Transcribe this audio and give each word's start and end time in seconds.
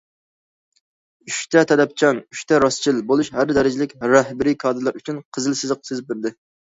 ‹‹ئۈچتە 1.31 1.61
تەلەپچان، 1.71 2.21
ئۈچتە 2.35 2.59
راستچىل›› 2.63 3.01
بولۇش 3.11 3.29
ھەر 3.35 3.53
دەرىجىلىك 3.57 3.93
رەھبىرىي 4.13 4.57
كادىرلار 4.65 4.97
ئۈچۈن‹‹ 5.01 5.21
قىزىل 5.39 5.57
سىزىق›› 5.61 5.85
سىزىپ 5.91 6.09
بەردى. 6.13 6.33